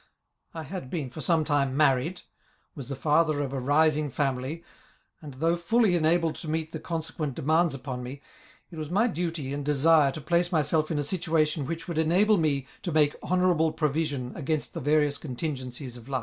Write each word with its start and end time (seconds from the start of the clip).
I 0.55 0.63
had 0.63 0.89
been 0.89 1.11
for 1.11 1.21
some 1.21 1.45
time 1.45 1.77
married— 1.77 2.23
was 2.75 2.89
the 2.89 2.95
father 2.95 3.39
of 3.43 3.53
a 3.53 3.59
rising 3.59 4.09
family, 4.09 4.63
and, 5.21 5.35
though 5.35 5.55
fully 5.55 5.95
enabled 5.95 6.33
to 6.37 6.47
meet 6.49 6.71
the 6.71 6.79
consequent 6.79 7.35
demands 7.35 7.75
upon 7.75 8.01
me, 8.01 8.19
it 8.71 8.79
was 8.79 8.89
my 8.89 9.05
duty 9.05 9.53
and 9.53 9.63
desire 9.63 10.11
to 10.13 10.19
place 10.19 10.51
myself 10.51 10.89
in 10.89 10.97
a 10.97 11.03
situation 11.03 11.67
which 11.67 11.87
would 11.87 11.99
enable 11.99 12.37
me 12.39 12.65
to 12.81 12.91
make 12.91 13.13
honourable 13.21 13.71
provision 13.73 14.35
against 14.35 14.73
the 14.73 14.81
various 14.81 15.19
contingencies 15.19 15.95
of 15.97 16.09
life. 16.09 16.19